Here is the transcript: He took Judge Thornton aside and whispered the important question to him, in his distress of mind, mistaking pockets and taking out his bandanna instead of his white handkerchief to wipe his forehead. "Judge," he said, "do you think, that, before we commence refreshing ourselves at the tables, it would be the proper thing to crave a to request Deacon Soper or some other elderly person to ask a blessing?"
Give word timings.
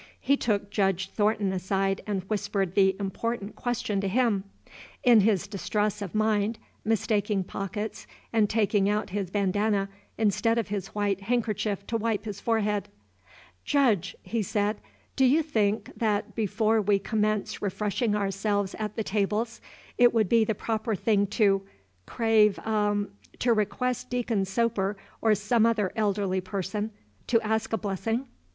He 0.19 0.35
took 0.35 0.71
Judge 0.71 1.11
Thornton 1.11 1.53
aside 1.53 2.01
and 2.07 2.23
whispered 2.23 2.73
the 2.73 2.95
important 2.99 3.55
question 3.55 4.01
to 4.01 4.07
him, 4.07 4.45
in 5.03 5.19
his 5.19 5.45
distress 5.47 6.01
of 6.01 6.15
mind, 6.15 6.57
mistaking 6.83 7.43
pockets 7.43 8.07
and 8.33 8.49
taking 8.49 8.89
out 8.89 9.11
his 9.11 9.29
bandanna 9.29 9.89
instead 10.17 10.57
of 10.57 10.69
his 10.69 10.87
white 10.95 11.21
handkerchief 11.21 11.85
to 11.85 11.97
wipe 11.97 12.25
his 12.25 12.39
forehead. 12.41 12.89
"Judge," 13.63 14.15
he 14.23 14.41
said, 14.41 14.81
"do 15.15 15.23
you 15.23 15.43
think, 15.43 15.91
that, 15.95 16.33
before 16.33 16.81
we 16.81 16.97
commence 16.97 17.61
refreshing 17.61 18.15
ourselves 18.15 18.73
at 18.79 18.95
the 18.95 19.03
tables, 19.03 19.61
it 19.99 20.15
would 20.15 20.27
be 20.29 20.43
the 20.43 20.55
proper 20.55 20.95
thing 20.95 21.27
to 21.27 21.61
crave 22.07 22.57
a 22.57 23.05
to 23.37 23.53
request 23.53 24.09
Deacon 24.09 24.45
Soper 24.45 24.97
or 25.21 25.35
some 25.35 25.63
other 25.67 25.91
elderly 25.95 26.41
person 26.41 26.89
to 27.27 27.39
ask 27.41 27.71
a 27.71 27.77
blessing?" 27.77 28.25